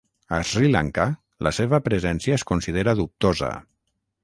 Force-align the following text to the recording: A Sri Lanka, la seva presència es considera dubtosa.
A 0.35 0.37
Sri 0.51 0.71
Lanka, 0.75 1.05
la 1.49 1.51
seva 1.59 1.81
presència 1.89 2.39
es 2.41 2.47
considera 2.53 2.99
dubtosa. 3.03 3.55